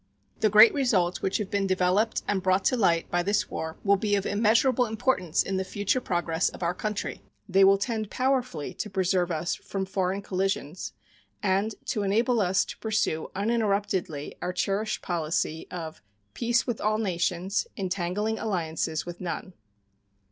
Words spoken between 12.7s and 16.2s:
pursue uninterruptedly our cherished policy of